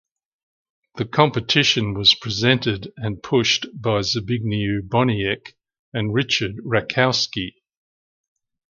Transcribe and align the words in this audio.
The 0.95 1.05
competition 1.05 1.93
was 1.93 2.15
presented 2.15 2.91
and 2.97 3.21
pushed 3.21 3.67
by 3.79 3.99
Zbigniew 4.01 4.87
Boniek 4.89 5.53
and 5.93 6.11
Richard 6.11 6.55
Raczkowski. 6.65 7.53